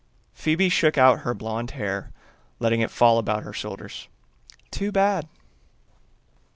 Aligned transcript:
Phoebe 0.33 0.67
shook 0.67 0.97
out 0.97 1.19
her 1.19 1.35
blonde 1.35 1.69
hair, 1.77 2.11
letting 2.57 2.81
it 2.81 2.89
fall 2.89 3.19
about 3.19 3.43
her 3.43 3.53
shoulders. 3.53 4.07
"Too 4.71 4.91
bad." 4.91 5.29